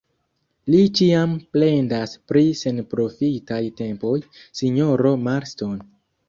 Li 0.73 0.77
ĉiam 0.99 1.35
plendas 1.55 2.15
pri 2.31 2.43
senprofitaj 2.61 3.61
tempoj, 3.83 4.15
sinjoro 4.63 5.13
Marston. 5.29 5.79